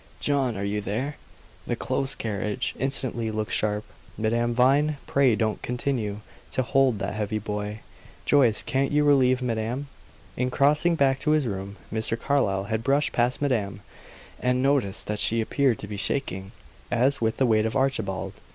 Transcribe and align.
"John, 0.19 0.57
are 0.57 0.63
you 0.63 0.81
there? 0.81 1.17
The 1.67 1.75
close 1.75 2.15
carriage, 2.15 2.73
instantly 2.79 3.29
look 3.29 3.51
sharp. 3.51 3.83
Madame 4.17 4.55
Vine, 4.55 4.97
pray 5.05 5.35
don't 5.35 5.61
continue 5.61 6.21
to 6.53 6.63
hold 6.63 6.97
that 6.97 7.13
heavy 7.13 7.37
boy; 7.37 7.81
Joyce 8.25 8.63
can't 8.63 8.91
you 8.91 9.03
relieve 9.03 9.43
madame?" 9.43 9.89
In 10.35 10.49
crossing 10.49 10.95
back 10.95 11.19
to 11.19 11.29
his 11.37 11.45
room, 11.45 11.77
Mr. 11.93 12.19
Carlyle 12.19 12.63
had 12.63 12.83
brushed 12.83 13.11
past 13.13 13.43
madame, 13.43 13.81
and 14.39 14.63
noticed 14.63 15.05
that 15.05 15.19
she 15.19 15.39
appeared 15.39 15.77
to 15.77 15.87
be 15.87 15.97
shaking, 15.97 16.51
as 16.89 17.21
with 17.21 17.37
the 17.37 17.45
weight 17.45 17.67
of 17.67 17.75
Archibald. 17.75 18.33